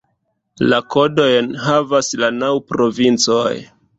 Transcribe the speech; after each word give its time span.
La 0.71 0.79
kodojn 0.95 1.51
havas 1.67 2.09
la 2.23 2.31
naŭ 2.39 2.51
provincoj. 2.73 3.55